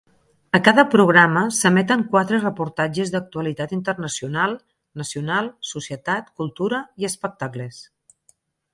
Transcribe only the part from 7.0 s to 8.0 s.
i espectacles.